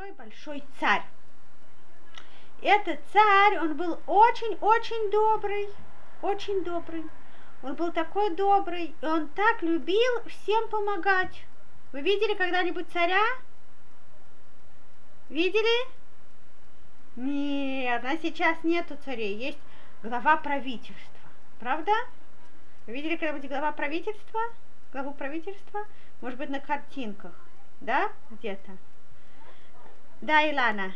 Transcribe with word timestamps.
большой-большой 0.00 0.64
царь. 0.78 1.02
Этот 2.62 3.00
царь, 3.12 3.58
он 3.58 3.76
был 3.76 4.00
очень-очень 4.06 5.10
добрый, 5.10 5.68
очень 6.22 6.64
добрый. 6.64 7.04
Он 7.62 7.74
был 7.74 7.92
такой 7.92 8.34
добрый, 8.34 8.94
и 9.00 9.06
он 9.06 9.28
так 9.28 9.62
любил 9.62 10.22
всем 10.26 10.68
помогать. 10.68 11.44
Вы 11.92 12.00
видели 12.00 12.34
когда-нибудь 12.34 12.90
царя? 12.92 13.22
Видели? 15.28 15.88
Нет, 17.16 18.02
а 18.02 18.16
сейчас 18.16 18.62
нету 18.64 18.96
царей, 19.04 19.36
есть 19.36 19.58
глава 20.02 20.36
правительства. 20.38 21.28
Правда? 21.58 21.92
Вы 22.86 22.94
видели 22.94 23.16
когда-нибудь 23.16 23.50
глава 23.50 23.72
правительства? 23.72 24.40
Главу 24.92 25.12
правительства? 25.12 25.84
Может 26.22 26.38
быть, 26.38 26.48
на 26.48 26.60
картинках, 26.60 27.34
да? 27.80 28.10
Где-то. 28.30 28.72
Да, 30.20 30.42
Илана. 30.42 30.92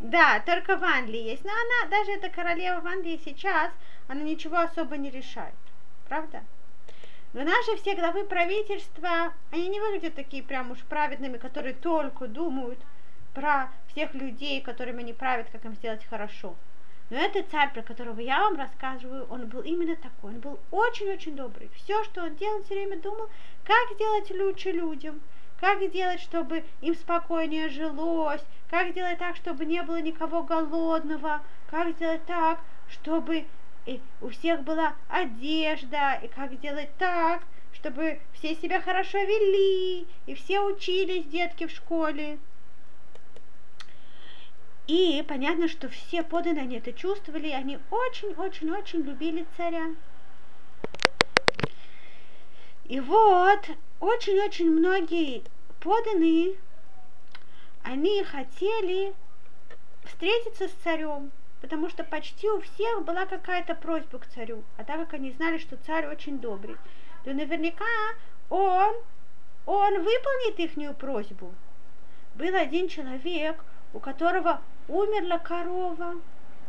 Да, 0.00 0.40
только 0.40 0.76
в 0.76 0.84
Англии 0.84 1.22
есть. 1.22 1.44
Но 1.44 1.50
она, 1.50 1.90
даже 1.90 2.12
эта 2.12 2.28
королева 2.28 2.80
в 2.80 2.86
Англии 2.86 3.20
сейчас, 3.24 3.72
она 4.08 4.20
ничего 4.20 4.58
особо 4.58 4.96
не 4.98 5.10
решает. 5.10 5.54
Правда? 6.08 6.44
Но 7.32 7.42
наши 7.42 7.76
все 7.76 7.94
главы 7.94 8.24
правительства, 8.24 9.32
они 9.50 9.68
не 9.68 9.80
выглядят 9.80 10.14
такие 10.14 10.42
прям 10.42 10.70
уж 10.70 10.78
праведными, 10.84 11.38
которые 11.38 11.74
только 11.74 12.28
думают 12.28 12.78
про 13.34 13.70
всех 13.88 14.14
людей, 14.14 14.60
которыми 14.60 15.00
они 15.00 15.12
правят, 15.12 15.48
как 15.50 15.64
им 15.64 15.74
сделать 15.74 16.04
хорошо. 16.04 16.54
Но 17.08 17.18
этот 17.18 17.48
царь, 17.50 17.72
про 17.72 17.82
которого 17.82 18.18
я 18.18 18.40
вам 18.40 18.56
рассказываю, 18.56 19.26
он 19.30 19.46
был 19.46 19.60
именно 19.60 19.94
такой. 19.94 20.32
Он 20.32 20.40
был 20.40 20.58
очень-очень 20.72 21.36
добрый. 21.36 21.70
Все, 21.76 22.02
что 22.04 22.24
он 22.24 22.34
делал, 22.34 22.62
все 22.64 22.74
время 22.74 22.98
думал, 23.00 23.28
как 23.64 23.94
сделать 23.94 24.30
лучше 24.32 24.72
людям, 24.72 25.20
как 25.60 25.80
сделать, 25.82 26.20
чтобы 26.20 26.64
им 26.80 26.94
спокойнее 26.94 27.68
жилось, 27.68 28.42
как 28.68 28.90
сделать 28.90 29.18
так, 29.18 29.36
чтобы 29.36 29.64
не 29.66 29.82
было 29.82 30.00
никого 30.00 30.42
голодного, 30.42 31.42
как 31.70 31.90
сделать 31.92 32.24
так, 32.26 32.60
чтобы 32.88 33.44
и 33.86 34.00
у 34.20 34.28
всех 34.30 34.62
была 34.62 34.96
одежда, 35.08 36.18
и 36.22 36.26
как 36.26 36.52
сделать 36.54 36.90
так, 36.98 37.42
чтобы 37.72 38.20
все 38.32 38.56
себя 38.56 38.80
хорошо 38.80 39.18
вели, 39.18 40.06
и 40.26 40.34
все 40.34 40.60
учились, 40.60 41.24
детки, 41.26 41.66
в 41.66 41.70
школе. 41.70 42.38
И 44.86 45.24
понятно, 45.26 45.66
что 45.66 45.88
все 45.88 46.22
подданные 46.22 46.78
это 46.78 46.92
чувствовали, 46.92 47.48
они 47.50 47.78
очень-очень-очень 47.90 49.00
любили 49.00 49.44
царя. 49.56 49.94
И 52.84 53.00
вот, 53.00 53.68
очень-очень 53.98 54.70
многие 54.70 55.42
подданные, 55.80 56.54
они 57.82 58.22
хотели 58.22 59.12
встретиться 60.04 60.68
с 60.68 60.72
царем, 60.84 61.32
потому 61.60 61.88
что 61.88 62.04
почти 62.04 62.48
у 62.48 62.60
всех 62.60 63.04
была 63.04 63.26
какая-то 63.26 63.74
просьба 63.74 64.20
к 64.20 64.26
царю. 64.26 64.62
А 64.76 64.84
так 64.84 65.00
как 65.00 65.14
они 65.14 65.32
знали, 65.32 65.58
что 65.58 65.76
царь 65.78 66.06
очень 66.06 66.38
добрый, 66.38 66.76
то 67.24 67.32
наверняка 67.32 67.84
он, 68.50 68.94
он 69.66 69.94
выполнит 69.94 70.60
их 70.60 70.96
просьбу. 70.96 71.52
Был 72.36 72.54
один 72.54 72.88
человек, 72.88 73.64
у 73.92 73.98
которого 73.98 74.60
умерла 74.88 75.38
корова, 75.38 76.14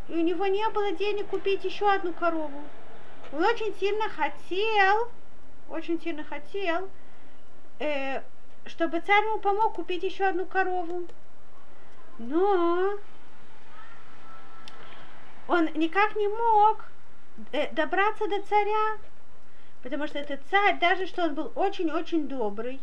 и 0.08 0.14
у 0.14 0.22
него 0.22 0.46
не 0.48 0.68
было 0.70 0.92
денег 0.92 1.28
купить 1.28 1.64
еще 1.64 1.92
одну 1.92 2.14
корову. 2.14 2.62
Он 3.32 3.44
очень 3.44 3.76
сильно 3.80 4.10
хотел, 4.10 5.10
очень 5.70 6.02
сильно 6.02 6.24
хотел, 6.24 6.90
э, 7.80 8.22
чтобы 8.66 9.02
царь 9.02 9.26
ему 9.26 9.40
помог 9.40 9.74
купить 9.74 10.04
еще 10.04 10.26
одну 10.26 10.46
корову. 10.46 11.08
Но 12.20 12.98
он 15.48 15.66
никак 15.76 16.16
не 16.16 16.28
мог 16.28 16.86
э, 17.52 17.72
добраться 17.74 18.28
до 18.28 18.42
царя, 18.44 18.98
потому 19.84 20.08
что 20.08 20.20
этот 20.20 20.42
царь, 20.50 20.80
даже 20.80 21.06
что 21.06 21.24
он 21.26 21.36
был 21.36 21.52
очень-очень 21.56 22.28
добрый, 22.28 22.80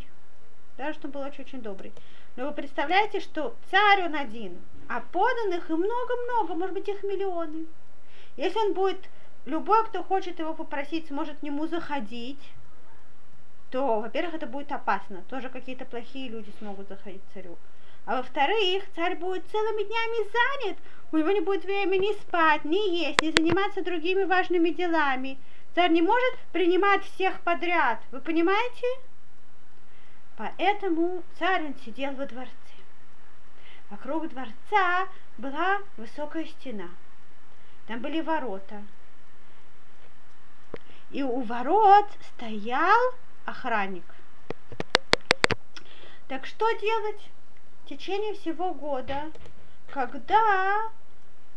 даже 0.77 0.93
что 0.93 1.07
он 1.07 1.11
был 1.11 1.21
очень-очень 1.21 1.61
добрый, 1.61 1.91
но 2.35 2.47
вы 2.47 2.53
представляете, 2.53 3.19
что 3.19 3.55
царь 3.69 4.03
он 4.03 4.15
один, 4.15 4.61
а 4.89 5.01
поданных 5.01 5.69
и 5.69 5.73
много-много, 5.73 6.55
может 6.55 6.73
быть, 6.73 6.87
их 6.87 7.03
миллионы. 7.03 7.65
Если 8.37 8.57
он 8.59 8.73
будет, 8.73 9.09
любой, 9.45 9.85
кто 9.85 10.03
хочет 10.03 10.39
его 10.39 10.53
попросить, 10.53 11.07
сможет 11.07 11.39
к 11.39 11.43
нему 11.43 11.67
заходить, 11.67 12.51
то, 13.71 13.99
во-первых, 13.99 14.35
это 14.35 14.47
будет 14.47 14.71
опасно. 14.71 15.23
Тоже 15.29 15.49
какие-то 15.49 15.85
плохие 15.85 16.29
люди 16.29 16.51
смогут 16.59 16.87
заходить 16.87 17.21
к 17.29 17.33
царю. 17.33 17.57
А 18.05 18.17
во-вторых, 18.17 18.83
царь 18.95 19.15
будет 19.15 19.47
целыми 19.47 19.83
днями 19.83 20.29
занят. 20.31 20.77
У 21.11 21.17
него 21.17 21.31
не 21.31 21.41
будет 21.41 21.65
времени 21.65 22.13
спать, 22.21 22.63
ни 22.63 22.95
есть, 22.97 23.21
ни 23.21 23.31
заниматься 23.31 23.83
другими 23.83 24.23
важными 24.23 24.69
делами. 24.69 25.39
Царь 25.73 25.91
не 25.91 26.01
может 26.01 26.37
принимать 26.51 27.03
всех 27.03 27.41
подряд. 27.41 27.99
Вы 28.11 28.21
понимаете? 28.21 28.87
Поэтому 30.37 31.23
царь 31.39 31.65
он 31.65 31.75
сидел 31.83 32.13
во 32.13 32.25
дворце. 32.25 32.51
Вокруг 33.95 34.27
дворца 34.27 35.07
была 35.37 35.77
высокая 35.95 36.43
стена. 36.43 36.89
Там 37.87 38.01
были 38.01 38.19
ворота. 38.19 38.83
И 41.11 41.23
у 41.23 41.39
ворот 41.43 42.05
стоял 42.33 43.13
охранник. 43.45 44.03
Так 46.27 46.45
что 46.45 46.69
делать 46.73 47.29
в 47.85 47.87
течение 47.87 48.33
всего 48.33 48.73
года, 48.73 49.31
когда 49.89 50.89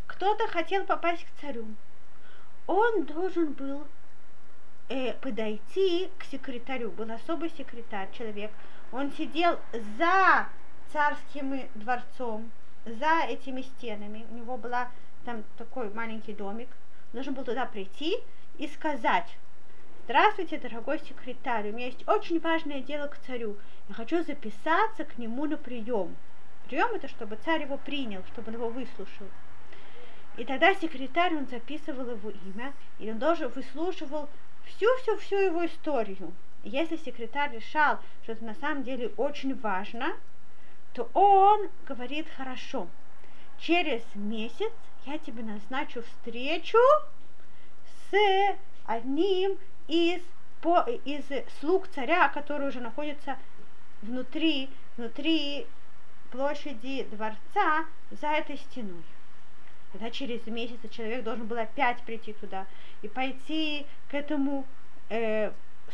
кто-то 0.07 0.47
хотел 0.47 0.85
попасть 0.85 1.25
к 1.25 1.41
царю? 1.41 1.65
Он 2.67 3.03
должен 3.03 3.51
был 3.51 3.85
э, 4.87 5.11
подойти 5.15 6.09
к 6.17 6.23
секретарю. 6.23 6.91
Был 6.91 7.11
особый 7.11 7.49
секретарь, 7.49 8.09
человек. 8.13 8.51
Он 8.93 9.11
сидел 9.11 9.59
за 9.97 10.47
царским 10.91 11.67
дворцом, 11.75 12.51
за 12.85 13.25
этими 13.27 13.61
стенами. 13.61 14.25
У 14.31 14.35
него 14.35 14.57
была 14.57 14.89
там 15.25 15.43
такой 15.57 15.93
маленький 15.93 16.33
домик. 16.33 16.69
Должен 17.13 17.33
был 17.33 17.43
туда 17.43 17.65
прийти 17.65 18.17
и 18.57 18.67
сказать, 18.67 19.37
здравствуйте, 20.05 20.57
дорогой 20.57 20.99
секретарь, 20.99 21.69
у 21.69 21.73
меня 21.73 21.87
есть 21.87 22.07
очень 22.07 22.39
важное 22.39 22.81
дело 22.81 23.07
к 23.07 23.17
царю. 23.25 23.57
Я 23.87 23.95
хочу 23.95 24.23
записаться 24.23 25.05
к 25.05 25.17
нему 25.17 25.45
на 25.45 25.57
прием. 25.57 26.15
Прием 26.67 26.91
это, 26.93 27.07
чтобы 27.07 27.37
царь 27.37 27.63
его 27.63 27.77
принял, 27.77 28.23
чтобы 28.31 28.49
он 28.49 28.55
его 28.55 28.69
выслушал. 28.69 29.27
И 30.37 30.45
тогда 30.45 30.73
секретарь, 30.75 31.35
он 31.35 31.47
записывал 31.47 32.11
его 32.11 32.29
имя, 32.29 32.73
и 32.99 33.11
он 33.11 33.19
должен 33.19 33.49
выслушивал 33.49 34.29
всю-всю-всю 34.65 35.35
его 35.35 35.65
историю. 35.65 36.31
Если 36.63 36.97
секретарь 36.97 37.55
решал, 37.55 37.99
что 38.23 38.33
это 38.33 38.45
на 38.45 38.55
самом 38.55 38.83
деле 38.83 39.11
очень 39.17 39.55
важно, 39.59 40.13
то 40.93 41.09
он 41.13 41.69
говорит, 41.85 42.27
хорошо, 42.35 42.87
через 43.59 44.01
месяц 44.15 44.71
я 45.05 45.17
тебе 45.17 45.43
назначу 45.43 46.01
встречу 46.03 46.77
с 48.09 48.55
одним 48.85 49.57
из, 49.87 50.21
по, 50.61 50.81
из 51.05 51.25
слуг 51.59 51.87
царя, 51.89 52.29
который 52.29 52.67
уже 52.67 52.79
находится 52.79 53.37
внутри, 54.01 54.69
внутри 54.97 55.67
площади 56.31 57.03
дворца 57.11 57.85
за 58.11 58.27
этой 58.27 58.57
стеной. 58.57 59.03
Тогда 59.91 60.11
через 60.11 60.45
месяц 60.45 60.77
человек 60.91 61.23
должен 61.23 61.47
был 61.47 61.57
опять 61.57 62.01
прийти 62.03 62.33
туда 62.33 62.67
и 63.01 63.07
пойти 63.07 63.87
к 64.09 64.13
этому 64.13 64.65
э, 65.09 65.51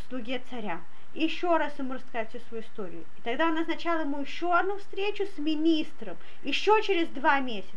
слуге 0.08 0.42
царя 0.50 0.80
еще 1.24 1.56
раз 1.56 1.78
ему 1.78 1.94
рассказать 1.94 2.28
всю 2.30 2.40
свою 2.40 2.62
историю. 2.62 3.04
И 3.18 3.22
тогда 3.22 3.46
он 3.46 3.54
назначал 3.54 4.00
ему 4.00 4.20
еще 4.20 4.52
одну 4.54 4.76
встречу 4.78 5.24
с 5.24 5.38
министром, 5.38 6.16
еще 6.42 6.82
через 6.82 7.08
два 7.08 7.40
месяца. 7.40 7.76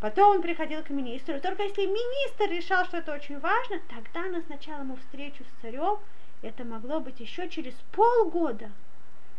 Потом 0.00 0.36
он 0.36 0.42
приходил 0.42 0.82
к 0.82 0.90
министру. 0.90 1.40
Только 1.40 1.64
если 1.64 1.86
министр 1.86 2.50
решал, 2.50 2.84
что 2.84 2.98
это 2.98 3.12
очень 3.12 3.38
важно, 3.40 3.80
тогда 3.88 4.28
назначал 4.28 4.80
ему 4.80 4.96
встречу 4.96 5.44
с 5.44 5.62
царем. 5.62 5.98
Это 6.42 6.64
могло 6.64 7.00
быть 7.00 7.18
еще 7.18 7.48
через 7.48 7.74
полгода. 7.92 8.70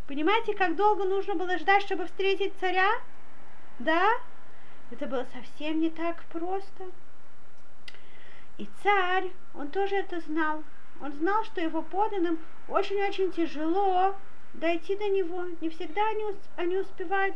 Понимаете, 0.07 0.54
как 0.54 0.75
долго 0.75 1.06
нужно 1.06 1.36
было 1.36 1.57
ждать, 1.57 1.83
чтобы 1.83 2.06
встретить 2.06 2.54
царя? 2.60 2.89
Да? 3.80 4.10
Это 4.92 5.06
было 5.06 5.25
совсем 5.33 5.80
не 5.80 5.89
так 5.89 6.24
просто. 6.25 6.86
И 8.57 8.68
царь, 8.83 9.31
он 9.54 9.69
тоже 9.69 9.95
это 9.95 10.19
знал. 10.19 10.63
Он 11.01 11.13
знал, 11.13 11.44
что 11.46 11.62
его 11.62 11.81
поданным 11.81 12.40
очень-очень 12.68 13.31
тяжело 13.31 14.16
дойти 14.54 14.96
до 14.96 15.07
него. 15.10 15.46
Не 15.62 15.69
всегда 15.69 16.07
они, 16.10 16.25
они 16.57 16.78
успевают, 16.78 17.36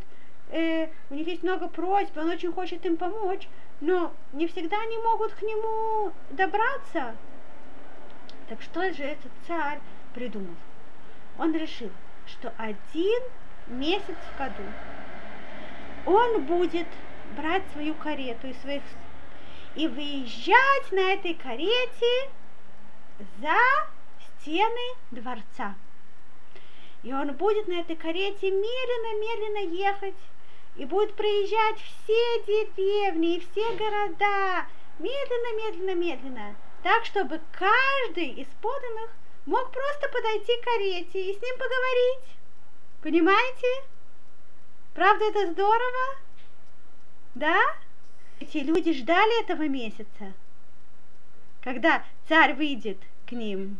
э, 0.50 0.88
у 1.10 1.14
них 1.14 1.28
есть 1.28 1.44
много 1.44 1.68
просьб, 1.68 2.18
он 2.18 2.30
очень 2.30 2.52
хочет 2.52 2.86
им 2.86 2.98
помочь, 2.98 3.48
но 3.82 4.14
не 4.34 4.48
всегда 4.48 4.78
они 4.82 4.98
могут 4.98 5.34
к 5.34 5.42
нему 5.42 6.12
добраться. 6.32 7.16
Так 8.50 8.62
что 8.62 8.92
же 8.94 9.04
этот 9.04 9.32
царь 9.48 9.80
придумал? 10.14 10.56
он 11.38 11.56
решил, 11.56 11.90
что 12.28 12.54
один 12.58 13.22
месяц 13.68 14.16
в 14.16 14.38
году 14.38 14.64
он 16.06 16.44
будет 16.44 16.88
брать 17.36 17.64
свою 17.74 17.94
карету 17.96 18.48
и 18.48 18.54
своих 18.54 18.84
и 19.76 19.88
выезжать 19.88 20.92
на 20.92 21.14
этой 21.14 21.34
карете 21.34 22.30
за 23.40 23.58
стены 24.42 24.96
дворца. 25.12 25.76
И 27.04 27.14
он 27.14 27.34
будет 27.34 27.68
на 27.68 27.82
этой 27.82 27.96
карете 27.96 28.50
медленно-медленно 28.50 29.74
ехать 29.76 30.16
и 30.76 30.86
будет 30.86 31.14
проезжать 31.16 31.78
все 31.80 32.44
деревни 32.46 33.36
и 33.36 33.40
все 33.40 33.76
города 33.76 34.66
медленно, 35.00 35.58
медленно, 35.58 35.96
медленно, 35.96 36.56
так, 36.82 37.06
чтобы 37.06 37.42
каждый 37.52 38.30
из 38.30 38.48
поданных 38.62 39.12
мог 39.46 39.72
просто 39.72 40.10
подойти 40.10 40.58
к 40.58 40.64
карете 40.64 41.32
и 41.32 41.38
с 41.38 41.42
ним 41.42 41.58
поговорить. 41.58 42.38
Понимаете? 43.02 43.68
Правда, 44.94 45.26
это 45.26 45.52
здорово? 45.52 46.18
Да? 47.36 47.60
Эти 48.40 48.58
люди 48.58 48.94
ждали 48.94 49.44
этого 49.44 49.68
месяца, 49.68 50.34
когда 51.64 52.04
царь 52.28 52.54
выйдет 52.54 52.98
к 53.26 53.32
ним. 53.32 53.78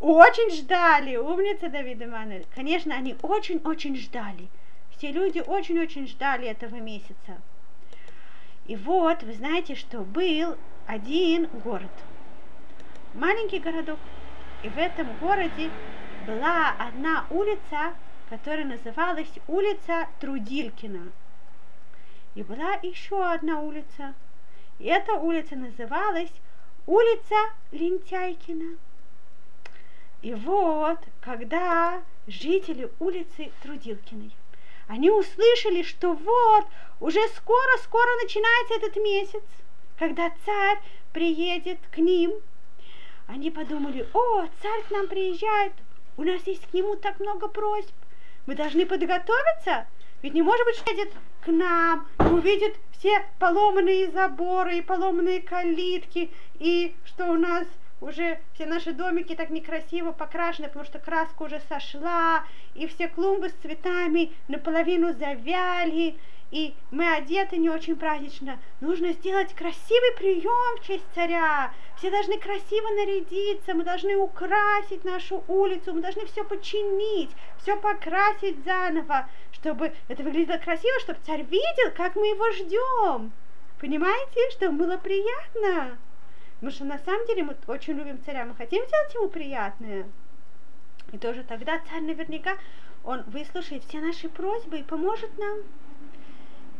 Очень 0.00 0.50
ждали, 0.50 1.16
умница 1.16 1.68
Давида 1.68 2.06
Манель. 2.06 2.46
Конечно, 2.54 2.94
они 2.94 3.16
очень-очень 3.22 3.96
ждали. 3.96 4.48
Все 4.90 5.12
люди 5.12 5.38
очень-очень 5.38 6.08
ждали 6.08 6.48
этого 6.48 6.76
месяца. 6.76 7.40
И 8.66 8.76
вот, 8.76 9.22
вы 9.22 9.32
знаете, 9.34 9.74
что 9.74 10.00
был 10.00 10.56
один 10.86 11.46
город, 11.64 11.90
маленький 13.14 13.58
городок, 13.58 13.98
и 14.62 14.68
в 14.68 14.78
этом 14.78 15.08
городе 15.18 15.70
была 16.26 16.70
одна 16.78 17.26
улица, 17.30 17.94
которая 18.28 18.64
называлась 18.64 19.32
улица 19.48 20.08
Трудилькина. 20.20 21.10
И 22.34 22.42
была 22.42 22.74
еще 22.82 23.24
одна 23.24 23.60
улица, 23.60 24.14
и 24.14 24.31
эта 24.84 25.14
улица 25.14 25.56
называлась 25.56 26.32
улица 26.86 27.36
Лентяйкина. 27.70 28.76
И 30.22 30.34
вот, 30.34 30.98
когда 31.20 32.02
жители 32.26 32.90
улицы 33.00 33.50
Трудилкиной 33.62 34.32
они 34.88 35.10
услышали, 35.10 35.82
что 35.82 36.12
вот, 36.12 36.66
уже 37.00 37.20
скоро-скоро 37.28 38.08
начинается 38.22 38.74
этот 38.74 38.96
месяц, 38.96 39.42
когда 39.98 40.30
царь 40.44 40.78
приедет 41.12 41.78
к 41.90 41.98
ним. 41.98 42.32
Они 43.26 43.50
подумали, 43.50 44.06
о, 44.12 44.46
царь 44.60 44.82
к 44.86 44.90
нам 44.90 45.06
приезжает, 45.08 45.72
у 46.16 46.24
нас 46.24 46.46
есть 46.46 46.66
к 46.66 46.74
нему 46.74 46.96
так 46.96 47.20
много 47.20 47.48
просьб, 47.48 47.94
мы 48.46 48.54
должны 48.54 48.84
подготовиться, 48.84 49.86
ведь 50.22 50.34
не 50.34 50.42
может 50.42 50.64
быть, 50.64 50.76
что 50.76 50.90
едет 50.90 51.12
к 51.44 51.48
нам, 51.48 52.06
увидит 52.18 52.76
все 52.92 53.24
поломанные 53.38 54.10
заборы 54.10 54.78
и 54.78 54.82
поломанные 54.82 55.42
калитки, 55.42 56.30
и 56.58 56.94
что 57.04 57.26
у 57.26 57.34
нас 57.34 57.66
уже 58.00 58.40
все 58.54 58.66
наши 58.66 58.92
домики 58.92 59.34
так 59.34 59.50
некрасиво 59.50 60.12
покрашены, 60.12 60.68
потому 60.68 60.84
что 60.84 60.98
краска 60.98 61.42
уже 61.42 61.60
сошла, 61.68 62.44
и 62.74 62.86
все 62.86 63.08
клумбы 63.08 63.48
с 63.48 63.52
цветами 63.62 64.32
наполовину 64.48 65.12
завяли, 65.12 66.16
и 66.52 66.74
мы 66.90 67.10
одеты 67.14 67.56
не 67.56 67.70
очень 67.70 67.96
празднично. 67.96 68.60
Нужно 68.80 69.14
сделать 69.14 69.54
красивый 69.54 70.12
прием 70.18 70.78
в 70.78 70.86
честь 70.86 71.06
царя. 71.14 71.72
Все 71.96 72.10
должны 72.10 72.38
красиво 72.38 72.88
нарядиться, 72.90 73.72
мы 73.72 73.84
должны 73.84 74.16
украсить 74.16 75.02
нашу 75.02 75.42
улицу, 75.48 75.94
мы 75.94 76.02
должны 76.02 76.26
все 76.26 76.44
починить, 76.44 77.30
все 77.56 77.74
покрасить 77.76 78.62
заново, 78.64 79.30
чтобы 79.52 79.94
это 80.08 80.22
выглядело 80.22 80.58
красиво, 80.58 81.00
чтобы 81.00 81.20
царь 81.24 81.42
видел, 81.42 81.90
как 81.96 82.16
мы 82.16 82.26
его 82.26 82.52
ждем. 82.52 83.32
Понимаете, 83.80 84.50
чтобы 84.50 84.76
было 84.76 84.98
приятно? 84.98 85.96
Потому 86.56 86.70
что 86.70 86.84
на 86.84 86.98
самом 86.98 87.26
деле 87.28 87.44
мы 87.44 87.56
очень 87.66 87.94
любим 87.94 88.22
царя, 88.22 88.44
мы 88.44 88.54
хотим 88.54 88.84
сделать 88.84 89.14
ему 89.14 89.28
приятное. 89.28 90.06
И 91.12 91.18
тоже 91.18 91.44
тогда 91.44 91.80
царь 91.90 92.02
наверняка, 92.02 92.58
он 93.04 93.22
выслушает 93.22 93.84
все 93.84 94.00
наши 94.00 94.28
просьбы 94.28 94.80
и 94.80 94.82
поможет 94.82 95.38
нам. 95.38 95.60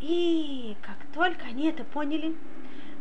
И 0.03 0.77
как 0.83 0.97
только 1.15 1.47
они 1.47 1.69
это 1.69 1.85
поняли, 1.85 2.35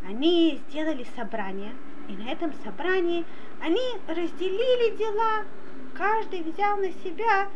они 0.06 0.62
сделали 0.70 1.04
собрание. 1.16 1.74
И 2.08 2.14
на 2.14 2.30
этом 2.30 2.54
собрании 2.64 3.26
они 3.60 3.82
разделили 4.08 4.96
дела. 4.96 5.46
Каждый 5.96 6.44
взял 6.44 6.78
на 6.78 6.92
себя 6.92 7.50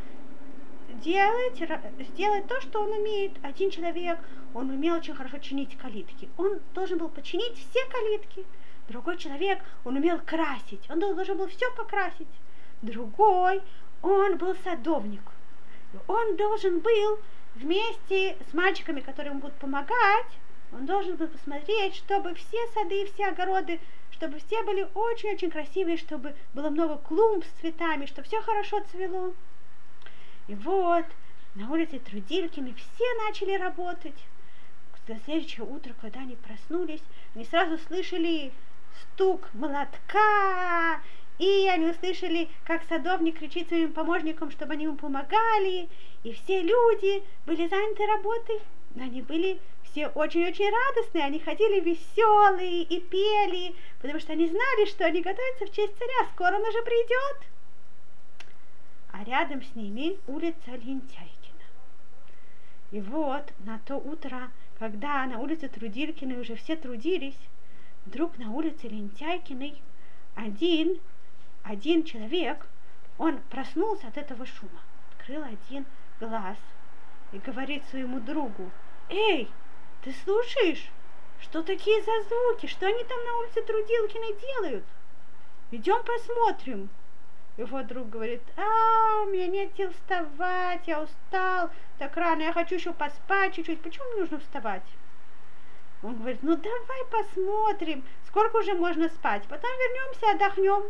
делать, 1.03 1.61
сделать 2.09 2.47
то, 2.47 2.59
что 2.61 2.81
он 2.81 2.91
умеет. 2.91 3.33
Один 3.43 3.69
человек, 3.69 4.17
он 4.55 4.71
умел 4.71 4.95
очень 4.95 5.13
хорошо 5.13 5.37
чинить 5.37 5.77
калитки. 5.77 6.27
Он 6.37 6.59
должен 6.73 6.97
был 6.97 7.09
починить 7.09 7.55
все 7.55 7.85
калитки. 7.91 8.45
Другой 8.89 9.17
человек, 9.17 9.59
он 9.83 9.95
умел 9.95 10.19
красить, 10.25 10.89
он 10.89 10.99
должен 10.99 11.37
был 11.37 11.47
все 11.47 11.71
покрасить. 11.75 12.27
Другой, 12.81 13.61
он 14.01 14.37
был 14.37 14.55
садовник. 14.63 15.21
Он 16.07 16.35
должен 16.35 16.79
был 16.79 17.19
вместе 17.55 18.37
с 18.49 18.53
мальчиками, 18.53 19.01
которые 19.01 19.31
ему 19.31 19.41
будут 19.41 19.57
помогать, 19.57 20.27
он 20.71 20.85
должен 20.85 21.15
был 21.15 21.27
посмотреть, 21.27 21.95
чтобы 21.95 22.35
все 22.35 22.67
сады 22.73 23.03
и 23.03 23.11
все 23.11 23.27
огороды, 23.27 23.79
чтобы 24.11 24.39
все 24.39 24.63
были 24.63 24.87
очень-очень 24.93 25.51
красивые, 25.51 25.97
чтобы 25.97 26.35
было 26.53 26.69
много 26.69 26.97
клумб 26.97 27.45
с 27.45 27.61
цветами, 27.61 28.05
чтобы 28.05 28.27
все 28.27 28.41
хорошо 28.41 28.83
цвело. 28.91 29.33
И 30.47 30.55
вот 30.55 31.05
на 31.55 31.71
улице 31.71 31.99
Трудилькины 31.99 32.73
все 32.73 33.03
начали 33.27 33.55
работать. 33.57 34.25
На 35.07 35.19
следующее 35.19 35.65
утро, 35.65 35.93
когда 36.01 36.21
они 36.21 36.35
проснулись, 36.35 37.03
они 37.35 37.45
сразу 37.45 37.77
слышали 37.77 38.51
стук 39.01 39.49
молотка, 39.53 40.99
и 41.37 41.67
они 41.67 41.87
услышали, 41.87 42.49
как 42.65 42.83
садовник 42.83 43.39
кричит 43.39 43.67
своим 43.67 43.91
помощникам, 43.93 44.51
чтобы 44.51 44.73
они 44.73 44.85
ему 44.85 44.95
помогали, 44.95 45.89
и 46.23 46.33
все 46.33 46.61
люди 46.61 47.23
были 47.45 47.67
заняты 47.67 48.05
работой, 48.05 48.61
но 48.95 49.03
они 49.03 49.21
были 49.21 49.59
все 49.83 50.07
очень-очень 50.07 50.69
радостные, 50.69 51.25
они 51.25 51.39
ходили 51.39 51.79
веселые 51.81 52.83
и 52.83 52.99
пели, 52.99 53.75
потому 54.01 54.19
что 54.19 54.33
они 54.33 54.47
знали, 54.47 54.85
что 54.87 55.05
они 55.05 55.21
готовятся 55.21 55.65
в 55.65 55.71
честь 55.71 55.97
царя, 55.97 56.29
скоро 56.33 56.55
он 56.55 56.61
уже 56.61 56.81
придет. 56.83 57.47
А 59.11 59.23
рядом 59.23 59.61
с 59.61 59.75
ними 59.75 60.17
улица 60.27 60.71
Лентяйкина. 60.71 61.31
И 62.91 63.01
вот 63.01 63.51
на 63.59 63.79
то 63.85 63.95
утро, 63.95 64.51
когда 64.79 65.25
на 65.25 65.39
улице 65.39 65.67
Трудилькиной 65.67 66.39
уже 66.39 66.55
все 66.55 66.75
трудились, 66.75 67.39
вдруг 68.05 68.37
на 68.37 68.51
улице 68.51 68.87
Лентяйкиной 68.87 69.81
один, 70.35 70.99
один 71.65 72.03
человек, 72.03 72.67
он 73.17 73.39
проснулся 73.49 74.07
от 74.07 74.17
этого 74.17 74.45
шума, 74.45 74.81
открыл 75.11 75.43
один 75.43 75.85
глаз 76.19 76.57
и 77.31 77.39
говорит 77.39 77.83
своему 77.85 78.19
другу, 78.19 78.69
«Эй, 79.09 79.49
ты 80.03 80.13
слушаешь? 80.23 80.89
Что 81.41 81.63
такие 81.63 82.01
за 82.03 82.21
звуки? 82.29 82.67
Что 82.67 82.85
они 82.87 83.03
там 83.03 83.23
на 83.23 83.37
улице 83.39 83.61
Трудилкиной 83.63 84.35
делают? 84.39 84.85
Идем 85.71 86.03
посмотрим». 86.03 86.89
Его 87.57 87.83
друг 87.83 88.09
говорит, 88.09 88.41
а, 88.57 89.21
у 89.21 89.27
меня 89.27 89.47
нет 89.47 89.71
сил 89.77 89.89
вставать, 89.89 90.85
я 90.87 91.01
устал 91.01 91.69
так 91.97 92.17
рано, 92.17 92.41
я 92.41 92.51
хочу 92.51 92.75
еще 92.75 92.91
поспать 92.91 93.55
чуть-чуть. 93.55 93.81
Почему 93.81 94.05
мне 94.11 94.21
нужно 94.21 94.39
вставать? 94.39 94.83
Он 96.03 96.17
говорит, 96.17 96.43
ну 96.43 96.57
давай 96.57 97.05
посмотрим, 97.09 98.03
сколько 98.27 98.57
уже 98.57 98.73
можно 98.73 99.07
спать, 99.07 99.43
потом 99.47 99.71
вернемся, 99.71 100.31
отдохнем. 100.31 100.83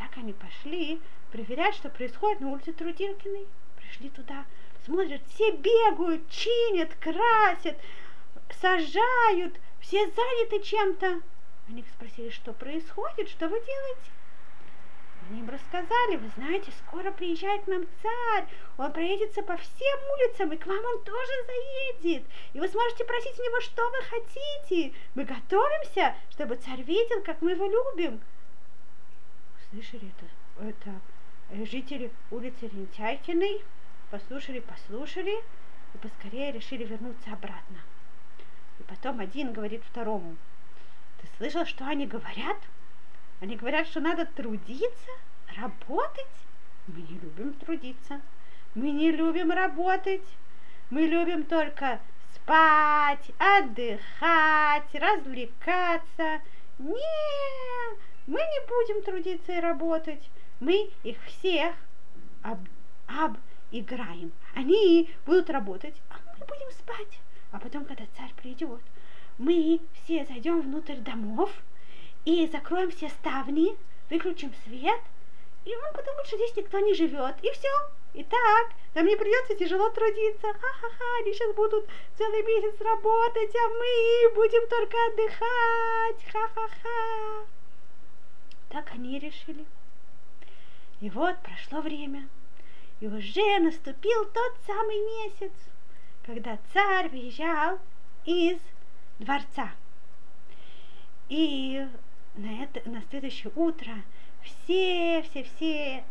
Так 0.00 0.16
они 0.16 0.32
пошли 0.32 0.98
проверять, 1.30 1.74
что 1.74 1.90
происходит 1.90 2.40
на 2.40 2.48
улице 2.48 2.72
Трудилкиной. 2.72 3.46
Пришли 3.76 4.08
туда, 4.08 4.46
смотрят, 4.86 5.20
все 5.28 5.50
бегают, 5.50 6.26
чинят, 6.30 6.94
красят, 6.94 7.78
сажают, 8.58 9.60
все 9.78 10.10
заняты 10.10 10.62
чем-то. 10.62 11.20
Они 11.68 11.84
спросили, 11.94 12.30
что 12.30 12.54
происходит, 12.54 13.28
что 13.28 13.48
вы 13.48 13.60
делаете? 13.60 14.10
Они 15.28 15.40
им 15.40 15.50
рассказали, 15.50 16.16
вы 16.16 16.30
знаете, 16.34 16.72
скоро 16.86 17.12
приезжает 17.12 17.64
к 17.64 17.66
нам 17.66 17.84
царь, 18.02 18.46
он 18.78 18.92
проедется 18.94 19.42
по 19.42 19.58
всем 19.58 19.98
улицам, 20.14 20.50
и 20.50 20.56
к 20.56 20.66
вам 20.66 20.82
он 20.82 21.04
тоже 21.04 21.32
заедет. 21.46 22.24
И 22.54 22.58
вы 22.58 22.66
сможете 22.68 23.04
просить 23.04 23.38
у 23.38 23.42
него, 23.42 23.60
что 23.60 23.82
вы 23.90 24.02
хотите. 24.04 24.96
Мы 25.14 25.24
готовимся, 25.24 26.16
чтобы 26.30 26.56
царь 26.56 26.80
видел, 26.80 27.22
как 27.22 27.42
мы 27.42 27.50
его 27.50 27.66
любим. 27.66 28.22
Слышали 29.70 30.12
это? 30.16 30.68
Это 30.68 31.00
э, 31.50 31.64
жители 31.64 32.10
улицы 32.30 32.68
Рентяйкиной 32.68 33.62
послушали, 34.10 34.60
послушали, 34.60 35.36
и 35.94 35.98
поскорее 35.98 36.52
решили 36.52 36.84
вернуться 36.84 37.32
обратно. 37.32 37.78
И 38.78 38.82
потом 38.82 39.20
один 39.20 39.52
говорит 39.52 39.82
второму, 39.84 40.36
ты 41.20 41.28
слышал, 41.36 41.64
что 41.66 41.86
они 41.86 42.06
говорят? 42.06 42.56
Они 43.40 43.56
говорят, 43.56 43.86
что 43.86 44.00
надо 44.00 44.26
трудиться, 44.26 45.10
работать? 45.56 46.26
Мы 46.86 47.02
не 47.02 47.18
любим 47.18 47.54
трудиться. 47.54 48.20
Мы 48.74 48.90
не 48.90 49.10
любим 49.10 49.50
работать. 49.50 50.26
Мы 50.90 51.02
любим 51.02 51.44
только 51.44 52.00
спать, 52.34 53.30
отдыхать, 53.38 54.94
развлекаться. 54.94 56.40
Нет, 56.78 57.98
мы 58.30 58.38
не 58.38 58.60
будем 58.68 59.02
трудиться 59.02 59.52
и 59.52 59.60
работать. 59.60 60.22
Мы 60.60 60.88
их 61.02 61.16
всех 61.24 61.74
об, 62.42 62.60
обыграем. 63.08 64.30
Они 64.54 65.10
будут 65.26 65.50
работать, 65.50 66.00
а 66.10 66.14
мы 66.38 66.46
будем 66.46 66.70
спать. 66.70 67.18
А 67.50 67.58
потом, 67.58 67.84
когда 67.84 68.04
царь 68.16 68.32
придет, 68.40 68.80
мы 69.36 69.80
все 69.94 70.24
зайдем 70.26 70.60
внутрь 70.60 70.98
домов 70.98 71.50
и 72.24 72.46
закроем 72.46 72.92
все 72.92 73.08
ставни, 73.08 73.76
выключим 74.10 74.54
свет, 74.64 75.00
и 75.64 75.74
он 75.74 75.92
подумает, 75.92 76.26
что 76.28 76.36
здесь 76.36 76.54
никто 76.54 76.78
не 76.78 76.94
живет. 76.94 77.34
И 77.42 77.50
все. 77.50 77.68
И 78.14 78.22
так, 78.22 78.70
нам 78.94 79.06
не 79.06 79.16
придется 79.16 79.56
тяжело 79.56 79.90
трудиться. 79.90 80.46
Ха-ха-ха, 80.52 81.04
они 81.20 81.34
сейчас 81.34 81.52
будут 81.56 81.84
целый 82.16 82.44
месяц 82.44 82.80
работать, 82.80 83.56
а 83.56 83.68
мы 83.70 84.34
будем 84.36 84.68
только 84.68 84.96
отдыхать. 85.06 86.32
Ха-ха-ха. 86.32 87.59
Так 88.70 88.92
они 88.92 89.16
и 89.16 89.20
решили. 89.20 89.66
И 91.00 91.10
вот 91.10 91.38
прошло 91.40 91.80
время, 91.80 92.28
и 93.00 93.06
уже 93.06 93.58
наступил 93.58 94.24
тот 94.26 94.58
самый 94.66 94.98
месяц, 95.24 95.52
когда 96.24 96.58
царь 96.72 97.08
выезжал 97.08 97.78
из 98.24 98.58
дворца. 99.18 99.70
И 101.28 101.86
на, 102.34 102.62
это, 102.62 102.88
на 102.88 103.02
следующее 103.10 103.52
утро 103.56 103.94
все, 104.42 105.22
все, 105.22 105.44
все 105.44 106.04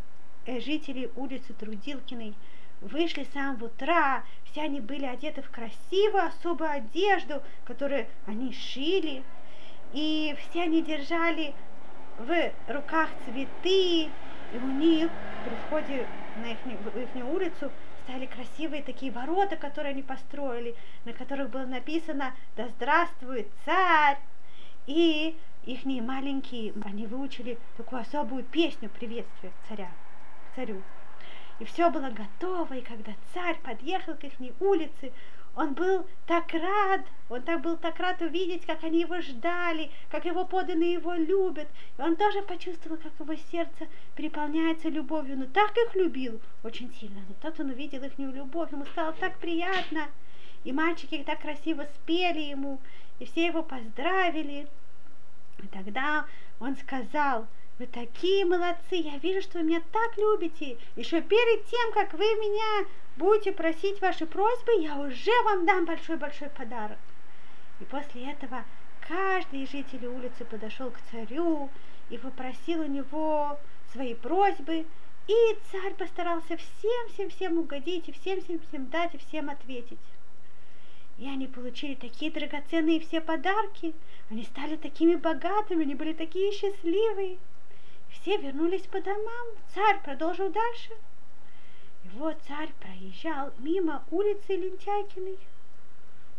э, 0.45 0.59
жители 0.59 1.11
улицы 1.15 1.53
Трудилкиной 1.53 2.33
вышли 2.81 3.23
с 3.23 3.33
самого 3.33 3.65
утра, 3.65 4.23
все 4.45 4.63
они 4.63 4.81
были 4.81 5.05
одеты 5.05 5.41
в 5.41 5.49
красивую 5.49 6.25
особую 6.25 6.71
одежду, 6.71 7.41
которую 7.65 8.07
они 8.25 8.53
шили, 8.53 9.23
и 9.93 10.35
все 10.39 10.63
они 10.63 10.81
держали 10.81 11.53
в 12.19 12.51
руках 12.67 13.09
цветы, 13.25 14.09
и 14.53 14.57
у 14.57 14.67
них 14.67 15.09
при 15.45 15.55
входе 15.55 16.07
на 16.37 16.51
их, 16.51 16.57
их 17.15 17.23
улицу 17.23 17.71
стояли 18.03 18.25
красивые 18.25 18.83
такие 18.83 19.11
ворота, 19.11 19.55
которые 19.55 19.91
они 19.91 20.03
построили, 20.03 20.75
на 21.05 21.13
которых 21.13 21.49
было 21.49 21.65
написано 21.65 22.33
«Да 22.57 22.67
здравствует 22.69 23.47
царь!» 23.65 24.17
И 24.87 25.37
их 25.65 25.85
маленькие, 26.01 26.73
они 26.83 27.05
выучили 27.05 27.57
такую 27.77 28.01
особую 28.01 28.43
песню 28.43 28.89
приветствия 28.89 29.51
царя, 29.67 29.91
к 30.51 30.55
царю. 30.55 30.81
И 31.59 31.65
все 31.65 31.91
было 31.91 32.09
готово, 32.09 32.73
и 32.73 32.81
когда 32.81 33.11
царь 33.33 33.57
подъехал 33.61 34.15
к 34.15 34.23
их 34.23 34.39
улице, 34.59 35.11
он 35.59 35.73
был 35.73 36.07
так 36.25 36.53
рад, 36.53 37.01
он 37.27 37.41
так 37.41 37.59
был 37.59 37.75
так 37.75 37.99
рад 37.99 38.21
увидеть, 38.21 38.65
как 38.65 38.81
они 38.85 39.01
его 39.01 39.19
ждали, 39.19 39.91
как 40.09 40.23
его 40.23 40.45
подданные 40.45 40.93
его 40.93 41.13
любят. 41.15 41.67
И 41.97 42.01
он 42.01 42.15
тоже 42.15 42.41
почувствовал, 42.43 42.95
как 42.95 43.11
его 43.19 43.35
сердце 43.51 43.89
переполняется 44.15 44.87
любовью. 44.87 45.37
Но 45.37 45.47
так 45.47 45.75
их 45.75 45.95
любил 45.95 46.39
очень 46.63 46.89
сильно. 46.93 47.19
Но 47.27 47.35
тот 47.41 47.59
он 47.59 47.71
увидел 47.71 48.01
их 48.03 48.17
любовь, 48.17 48.71
ему 48.71 48.85
стало 48.85 49.11
так 49.11 49.37
приятно. 49.39 50.07
И 50.63 50.71
мальчики 50.71 51.21
так 51.25 51.41
красиво 51.41 51.85
спели 51.95 52.39
ему, 52.39 52.79
и 53.19 53.25
все 53.25 53.47
его 53.47 53.61
поздравили. 53.61 54.65
И 55.61 55.67
тогда 55.67 56.25
он 56.61 56.77
сказал, 56.77 57.47
вы 57.79 57.87
такие 57.87 58.43
молодцы, 58.43 58.95
я 58.95 59.17
вижу, 59.19 59.41
что 59.41 59.59
вы 59.59 59.63
меня 59.63 59.81
так 59.93 60.17
любите. 60.17 60.77
Еще 60.97 61.21
перед 61.21 61.65
тем, 61.65 61.93
как 61.93 62.13
вы 62.13 62.25
меня 62.25 62.85
будете 63.15 63.53
просить 63.53 64.01
ваши 64.01 64.25
просьбы, 64.25 64.73
я 64.81 64.97
уже 64.97 65.31
вам 65.45 65.65
дам 65.65 65.85
большой-большой 65.85 66.49
подарок. 66.49 66.97
И 67.79 67.85
после 67.85 68.31
этого 68.31 68.65
каждый 69.07 69.63
из 69.63 69.71
жителей 69.71 70.09
улицы 70.09 70.43
подошел 70.43 70.91
к 70.91 70.99
царю 71.09 71.69
и 72.09 72.17
попросил 72.17 72.81
у 72.81 72.85
него 72.85 73.57
свои 73.93 74.13
просьбы, 74.13 74.85
и 75.27 75.57
царь 75.71 75.93
постарался 75.93 76.57
всем-всем-всем 76.57 77.59
угодить, 77.59 78.09
и 78.09 78.11
всем-всем-всем 78.11 78.87
дать, 78.87 79.15
и 79.15 79.19
всем 79.19 79.49
ответить. 79.49 79.99
И 81.17 81.27
они 81.27 81.47
получили 81.47 81.95
такие 81.95 82.31
драгоценные 82.31 82.99
все 82.99 83.21
подарки. 83.21 83.93
Они 84.29 84.43
стали 84.43 84.75
такими 84.75 85.15
богатыми, 85.15 85.83
они 85.83 85.95
были 85.95 86.13
такие 86.13 86.51
счастливые. 86.51 87.37
Все 88.09 88.37
вернулись 88.37 88.87
по 88.87 89.01
домам. 89.01 89.47
Царь 89.73 90.01
продолжил 90.03 90.49
дальше. 90.49 90.91
Вот 92.13 92.37
царь 92.47 92.71
проезжал 92.79 93.51
мимо 93.59 94.03
улицы 94.09 94.55
Лентяйкиной. 94.55 95.37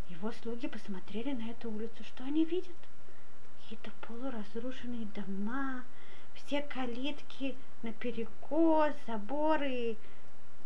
Его 0.09 0.31
слуги 0.31 0.67
посмотрели 0.67 1.31
на 1.31 1.49
эту 1.49 1.71
улицу. 1.71 2.03
Что 2.03 2.23
они 2.23 2.45
видят? 2.45 2.75
Какие-то 3.61 3.91
полуразрушенные 4.05 5.05
дома, 5.05 5.83
все 6.33 6.61
калитки 6.61 7.55
наперекос, 7.83 8.93
заборы 9.07 9.95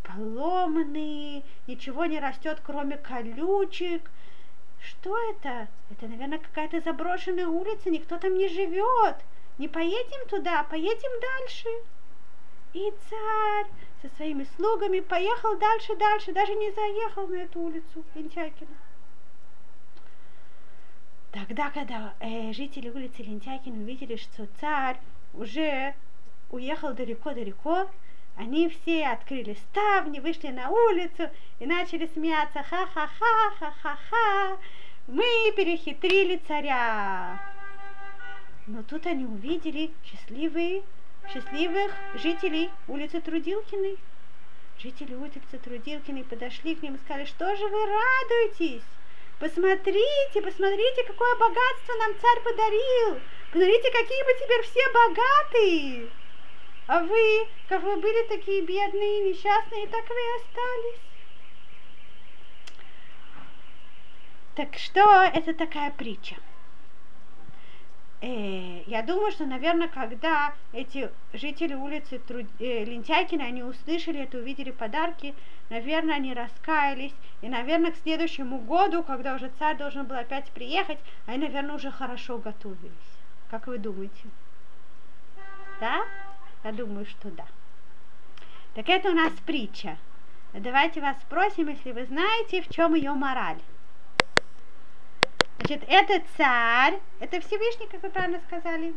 поломанные, 0.02 1.42
ничего 1.66 2.06
не 2.06 2.18
растет, 2.18 2.60
кроме 2.64 2.96
колючек. 2.96 4.10
Что 4.80 5.16
это? 5.30 5.68
Это, 5.90 6.06
наверное, 6.06 6.38
какая-то 6.38 6.80
заброшенная 6.80 7.46
улица, 7.46 7.90
никто 7.90 8.18
там 8.18 8.34
не 8.34 8.48
живет. 8.48 9.16
Не 9.58 9.68
поедем 9.68 10.28
туда, 10.28 10.64
поедем 10.64 11.20
дальше. 11.20 11.68
И 12.74 12.92
царь 13.08 13.66
со 14.02 14.14
своими 14.16 14.46
слугами 14.56 15.00
поехал 15.00 15.56
дальше, 15.56 15.96
дальше, 15.96 16.32
даже 16.32 16.54
не 16.54 16.70
заехал 16.72 17.26
на 17.26 17.36
эту 17.36 17.60
улицу 17.60 18.04
Лентяйкина. 18.14 18.76
Тогда, 21.32 21.70
когда 21.70 22.14
э, 22.20 22.52
жители 22.52 22.90
улицы 22.90 23.22
Лентяйкина 23.22 23.82
увидели, 23.82 24.16
что 24.16 24.46
царь 24.60 24.98
уже 25.32 25.94
уехал 26.50 26.92
далеко-далеко, 26.92 27.88
они 28.36 28.68
все 28.68 29.06
открыли 29.06 29.54
ставни, 29.54 30.20
вышли 30.20 30.48
на 30.48 30.68
улицу 30.68 31.30
и 31.58 31.66
начали 31.66 32.06
смеяться. 32.06 32.62
Ха-ха-ха, 32.62 33.50
ха-ха-ха. 33.58 34.58
Мы 35.06 35.52
перехитрили 35.56 36.36
царя. 36.46 37.55
Но 38.66 38.82
тут 38.82 39.06
они 39.06 39.24
увидели 39.24 39.92
счастливые, 40.04 40.82
счастливых 41.32 41.92
жителей 42.14 42.70
улицы 42.88 43.20
Трудилкиной. 43.20 43.96
Жители 44.80 45.14
улицы 45.14 45.58
Трудилкиной 45.62 46.24
подошли 46.24 46.74
к 46.74 46.82
ним 46.82 46.96
и 46.96 46.98
сказали, 46.98 47.26
что 47.26 47.54
же 47.54 47.64
вы 47.68 47.86
радуетесь? 47.86 48.82
Посмотрите, 49.38 50.42
посмотрите, 50.42 51.04
какое 51.06 51.34
богатство 51.36 51.94
нам 51.98 52.12
царь 52.20 52.42
подарил. 52.42 53.20
Посмотрите, 53.52 53.90
какие 53.92 54.24
мы 54.24 54.34
теперь 54.34 54.62
все 54.62 54.92
богатые. 54.92 56.10
А 56.88 57.00
вы, 57.04 57.48
как 57.68 57.82
вы 57.82 57.96
были 57.96 58.26
такие 58.26 58.62
бедные, 58.62 59.30
несчастные, 59.30 59.86
так 59.86 60.08
вы 60.08 60.16
и 60.16 60.36
остались. 60.40 61.00
Так 64.56 64.76
что 64.76 65.22
это 65.22 65.54
такая 65.54 65.92
притча? 65.92 66.36
Э, 68.22 68.82
я 68.86 69.02
думаю, 69.02 69.30
что, 69.30 69.44
наверное, 69.44 69.88
когда 69.88 70.54
эти 70.72 71.10
жители 71.34 71.74
улицы 71.74 72.18
Труд... 72.18 72.46
э, 72.58 72.84
Лентяйкина, 72.84 73.44
они 73.44 73.62
услышали 73.62 74.20
это, 74.20 74.38
увидели 74.38 74.70
подарки, 74.70 75.34
наверное, 75.68 76.16
они 76.16 76.32
раскаялись, 76.32 77.12
и, 77.42 77.48
наверное, 77.48 77.92
к 77.92 77.96
следующему 77.96 78.58
году, 78.58 79.02
когда 79.02 79.34
уже 79.34 79.50
царь 79.58 79.76
должен 79.76 80.06
был 80.06 80.16
опять 80.16 80.50
приехать, 80.52 80.98
они, 81.26 81.46
наверное, 81.46 81.74
уже 81.74 81.90
хорошо 81.90 82.38
готовились. 82.38 82.90
Как 83.50 83.66
вы 83.66 83.78
думаете? 83.78 84.24
Да? 85.80 86.02
Я 86.64 86.72
думаю, 86.72 87.04
что 87.04 87.30
да. 87.30 87.44
Так 88.74 88.88
это 88.88 89.10
у 89.10 89.14
нас 89.14 89.32
притча. 89.44 89.98
Давайте 90.54 91.02
вас 91.02 91.16
спросим, 91.20 91.68
если 91.68 91.92
вы 91.92 92.06
знаете, 92.06 92.62
в 92.62 92.68
чем 92.68 92.94
ее 92.94 93.12
мораль. 93.12 93.60
Значит, 95.58 95.84
это 95.88 96.22
царь, 96.36 97.00
это 97.18 97.40
Всевышний, 97.40 97.86
как 97.86 98.02
вы 98.02 98.10
правильно 98.10 98.40
сказали, 98.46 98.94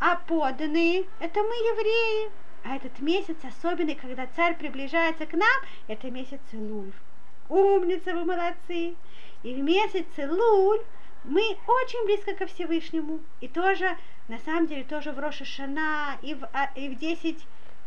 а 0.00 0.16
поданные, 0.16 1.04
это 1.20 1.42
мы, 1.42 1.54
евреи. 1.54 2.30
А 2.64 2.76
этот 2.76 2.98
месяц 3.00 3.36
особенный, 3.44 3.94
когда 3.94 4.26
царь 4.34 4.56
приближается 4.56 5.26
к 5.26 5.32
нам, 5.32 5.60
это 5.86 6.10
месяц 6.10 6.40
Луль. 6.52 6.92
Умница, 7.48 8.14
вы 8.14 8.24
молодцы. 8.24 8.94
И 9.42 9.54
в 9.54 9.58
месяц 9.58 10.06
Луль 10.18 10.80
мы 11.24 11.40
очень 11.40 12.04
близко 12.04 12.34
ко 12.34 12.46
Всевышнему. 12.46 13.20
И 13.40 13.48
тоже, 13.48 13.96
на 14.28 14.38
самом 14.40 14.66
деле, 14.66 14.84
тоже 14.84 15.12
в 15.12 15.18
Роша 15.18 15.44
Шана, 15.44 16.18
и 16.22 16.34
в, 16.34 16.48
а, 16.52 16.70
и 16.74 16.88
в 16.88 16.98
10 16.98 17.38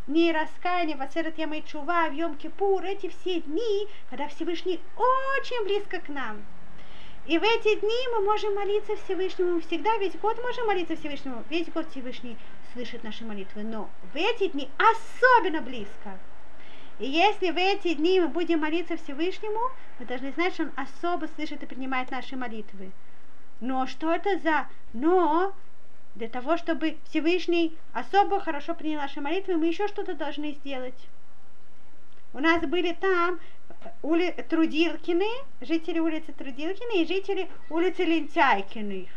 дней 0.08 0.32
раскаяния, 0.32 0.96
в 0.96 1.02
Ацерет 1.02 1.38
Яма 1.38 1.62
Чува, 1.62 2.10
в 2.10 2.14
Йом 2.14 2.38
Кипур, 2.38 2.84
эти 2.84 3.10
все 3.10 3.42
дни, 3.42 3.88
когда 4.10 4.28
Всевышний 4.28 4.80
очень 4.98 5.66
близко 5.66 6.00
к 6.00 6.10
нам. 6.10 6.46
И 7.26 7.40
в 7.40 7.44
эти 7.44 7.80
дни 7.80 8.08
мы 8.14 8.22
можем 8.22 8.54
молиться 8.54 8.96
Всевышнему, 8.98 9.60
всегда 9.60 9.98
весь 9.98 10.16
год 10.16 10.40
можем 10.44 10.68
молиться 10.68 10.96
Всевышнему, 10.96 11.44
весь 11.50 11.68
год 11.70 11.90
Всевышний 11.90 12.38
слышит 12.72 13.04
наши 13.04 13.26
молитвы, 13.26 13.64
но 13.64 13.90
в 14.14 14.16
эти 14.16 14.48
дни 14.50 14.70
особенно 14.78 15.62
близко. 15.62 16.20
И 17.00 17.08
если 17.08 17.50
в 17.50 17.58
эти 17.58 17.96
дни 17.96 18.20
мы 18.20 18.28
будем 18.28 18.60
молиться 18.60 18.96
Всевышнему, 18.98 19.60
мы 19.98 20.06
должны 20.06 20.34
знать, 20.34 20.54
что 20.54 20.64
Он 20.64 20.72
особо 20.76 21.26
слышит 21.36 21.64
и 21.64 21.66
принимает 21.66 22.12
наши 22.12 22.36
молитвы. 22.36 22.92
Но 23.60 23.88
что 23.88 24.14
это 24.14 24.38
за... 24.40 24.68
Но 24.94 25.52
для 26.14 26.30
того, 26.30 26.58
чтобы 26.58 26.98
Всевышний 27.10 27.76
особо 27.92 28.40
хорошо 28.40 28.76
принял 28.76 29.00
наши 29.00 29.20
молитвы, 29.20 29.58
мы 29.58 29.66
еще 29.66 29.88
что-то 29.88 30.14
должны 30.14 30.52
сделать. 30.52 31.08
У 32.34 32.40
нас 32.40 32.62
были 32.68 32.94
там 32.94 33.40
ули... 34.02 34.32
Трудилкины, 34.50 35.28
жители 35.62 36.00
улицы 36.00 36.32
Трудилкины 36.34 37.02
и 37.02 37.08
жители 37.08 37.50
улицы 37.70 38.04
Лентяйкиных. 38.04 39.10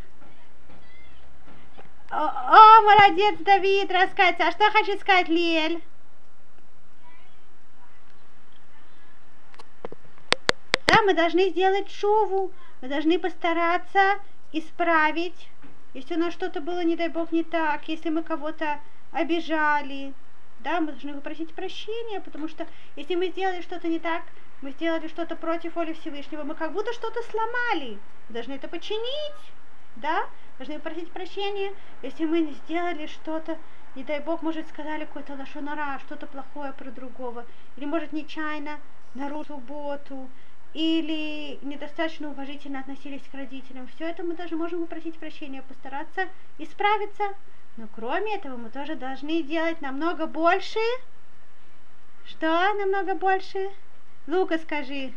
О, 2.10 2.16
о, 2.16 2.82
молодец, 2.82 3.38
Давид, 3.40 3.90
рассказывай. 3.90 4.48
А 4.48 4.52
что 4.52 4.70
хочет 4.70 5.00
сказать 5.00 5.28
Лель? 5.28 5.82
Да, 10.86 11.02
мы 11.02 11.12
должны 11.12 11.50
сделать 11.50 11.90
шуву, 11.90 12.50
мы 12.80 12.88
должны 12.88 13.18
постараться 13.18 14.18
исправить, 14.52 15.48
если 15.92 16.14
у 16.14 16.18
нас 16.18 16.32
что-то 16.32 16.60
было, 16.60 16.82
не 16.82 16.96
дай 16.96 17.08
бог, 17.08 17.30
не 17.30 17.44
так, 17.44 17.86
если 17.88 18.08
мы 18.08 18.22
кого-то 18.22 18.80
обижали, 19.12 20.14
да, 20.60 20.80
мы 20.80 20.92
должны 20.92 21.14
попросить 21.14 21.52
прощения, 21.52 22.20
потому 22.20 22.48
что 22.48 22.66
если 22.96 23.14
мы 23.14 23.28
сделали 23.28 23.62
что-то 23.62 23.88
не 23.88 23.98
так, 23.98 24.22
мы 24.60 24.70
сделали 24.72 25.08
что-то 25.08 25.36
против 25.36 25.76
воли 25.76 25.92
Всевышнего, 25.92 26.42
мы 26.42 26.54
как 26.54 26.72
будто 26.72 26.92
что-то 26.92 27.22
сломали, 27.22 27.98
должны 28.28 28.52
это 28.52 28.68
починить, 28.68 29.52
да, 29.96 30.26
должны 30.58 30.76
попросить 30.80 31.10
прощения, 31.10 31.72
если 32.02 32.24
мы 32.24 32.40
не 32.40 32.52
сделали 32.52 33.06
что-то, 33.06 33.58
не 33.94 34.04
дай 34.04 34.20
бог, 34.20 34.42
может, 34.42 34.68
сказали 34.68 35.04
какой-то 35.04 35.34
лошонара, 35.34 35.98
что-то 36.00 36.26
плохое 36.26 36.72
про 36.72 36.90
другого, 36.90 37.46
или, 37.76 37.84
может, 37.84 38.12
нечаянно 38.12 38.78
нарушил 39.14 39.56
субботу, 39.56 40.28
или 40.74 41.58
недостаточно 41.62 42.30
уважительно 42.30 42.80
относились 42.80 43.22
к 43.30 43.34
родителям. 43.34 43.88
Все 43.88 44.08
это 44.08 44.22
мы 44.22 44.34
даже 44.34 44.56
можем 44.56 44.82
попросить 44.82 45.18
прощения, 45.18 45.62
постараться 45.62 46.28
исправиться. 46.58 47.24
Но 47.76 47.88
кроме 47.94 48.36
этого 48.36 48.56
мы 48.56 48.70
тоже 48.70 48.96
должны 48.96 49.42
делать 49.42 49.80
намного 49.80 50.26
больше. 50.26 50.80
Что 52.26 52.74
намного 52.74 53.14
больше? 53.14 53.70
Лука, 54.28 54.58
скажи. 54.58 55.14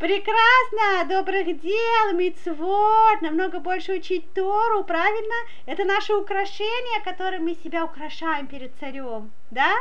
Прекрасно! 0.00 1.04
Добрых 1.08 1.60
дел, 1.60 2.12
мицвод, 2.14 3.22
намного 3.22 3.60
больше 3.60 3.92
учить 3.92 4.34
Тору, 4.34 4.82
правильно? 4.82 5.34
Это 5.66 5.84
наше 5.84 6.14
украшение, 6.14 7.00
которым 7.04 7.44
мы 7.44 7.54
себя 7.54 7.84
украшаем 7.84 8.48
перед 8.48 8.74
царем, 8.80 9.30
да? 9.52 9.72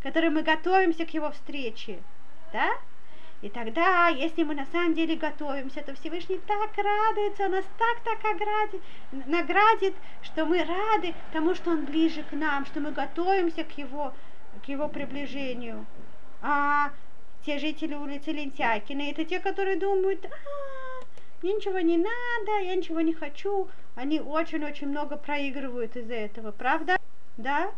которой 0.00 0.30
мы 0.30 0.42
готовимся 0.42 1.04
к 1.04 1.12
его 1.12 1.32
встрече, 1.32 1.98
да? 2.52 2.70
И 3.42 3.50
тогда, 3.50 4.08
если 4.08 4.44
мы 4.44 4.54
на 4.54 4.64
самом 4.66 4.94
деле 4.94 5.16
готовимся, 5.16 5.82
то 5.82 5.94
Всевышний 5.94 6.40
так 6.46 6.70
радуется, 6.76 7.46
он 7.46 7.50
нас 7.50 7.64
так-так 7.76 8.18
наградит, 9.26 9.94
что 10.22 10.46
мы 10.46 10.64
рады 10.64 11.14
тому, 11.32 11.54
что 11.54 11.70
он 11.70 11.84
ближе 11.84 12.22
к 12.22 12.32
нам, 12.32 12.64
что 12.64 12.80
мы 12.80 12.92
готовимся 12.92 13.64
к 13.64 13.76
его, 13.76 14.14
к 14.64 14.68
его 14.68 14.88
приближению. 14.88 15.86
А 16.42 16.90
те 17.44 17.58
жители 17.58 17.94
улицы 17.94 18.32
Лентяйкина, 18.32 19.10
это 19.10 19.24
те, 19.24 19.40
которые 19.40 19.78
думают, 19.78 20.24
а, 20.26 21.04
мне 21.42 21.54
ничего 21.54 21.78
не 21.80 21.96
надо, 21.96 22.60
я 22.62 22.74
ничего 22.74 23.00
не 23.00 23.14
хочу. 23.14 23.68
Они 23.94 24.20
очень-очень 24.20 24.88
много 24.88 25.16
проигрывают 25.16 25.96
из-за 25.96 26.14
этого, 26.14 26.50
правда? 26.52 26.96
Да? 27.36 27.70